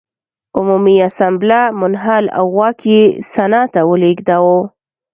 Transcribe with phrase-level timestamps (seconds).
[0.57, 3.01] عمومي اسامبله منحل او واک یې
[3.31, 4.61] سنا ته ولېږداوه.